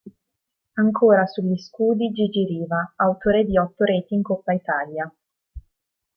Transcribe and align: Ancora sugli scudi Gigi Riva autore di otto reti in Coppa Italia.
Ancora 0.79 1.27
sugli 1.27 1.55
scudi 1.59 2.09
Gigi 2.11 2.43
Riva 2.43 2.93
autore 2.95 3.45
di 3.45 3.55
otto 3.59 3.83
reti 3.83 4.15
in 4.15 4.23
Coppa 4.23 4.51
Italia. 4.51 5.13